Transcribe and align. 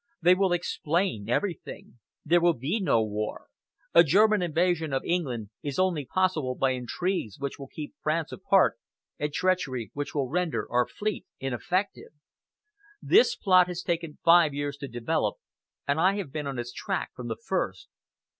They 0.19 0.33
will 0.33 0.51
explain 0.51 1.29
everything. 1.29 1.99
There 2.25 2.41
will 2.41 2.55
be 2.57 2.79
no 2.79 3.03
war. 3.03 3.49
A 3.93 4.03
German 4.03 4.41
invasion 4.41 4.93
of 4.93 5.03
England 5.05 5.51
is 5.61 5.77
only 5.77 6.05
possible 6.07 6.55
by 6.55 6.71
intrigues 6.71 7.37
which 7.37 7.59
will 7.59 7.67
keep 7.67 7.93
France 8.01 8.31
apart, 8.31 8.79
and 9.19 9.31
treachery 9.31 9.91
which 9.93 10.15
will 10.15 10.27
render 10.27 10.65
our 10.71 10.87
fleet 10.87 11.27
ineffective. 11.39 12.13
This 12.99 13.35
plot 13.35 13.67
has 13.67 13.83
taken 13.83 14.17
five 14.25 14.55
years 14.55 14.75
to 14.77 14.87
develop, 14.87 15.35
and 15.87 15.99
I 16.01 16.15
have 16.15 16.31
been 16.31 16.47
on 16.47 16.57
its 16.57 16.73
track 16.73 17.11
from 17.15 17.27
the 17.27 17.37
first. 17.37 17.87